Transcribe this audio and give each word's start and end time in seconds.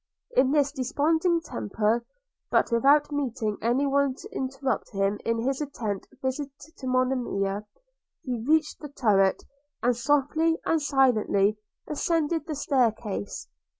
In 0.31 0.49
this 0.49 0.71
desponding 0.71 1.41
temper, 1.41 2.03
but 2.49 2.71
without 2.71 3.11
meeting 3.11 3.59
any 3.61 3.85
one 3.85 4.15
to 4.15 4.27
interrupt 4.35 4.89
him 4.93 5.19
in 5.23 5.37
his 5.37 5.61
intended 5.61 6.07
visit 6.23 6.49
to 6.77 6.87
Monimia, 6.87 7.67
he 8.25 8.39
reached 8.43 8.79
the 8.79 8.89
turret, 8.89 9.43
and 9.83 9.95
softly 9.95 10.57
and 10.65 10.81
silently 10.81 11.55
ascended 11.87 12.47
the 12.47 12.55
stair 12.55 12.91
case. 12.91 13.47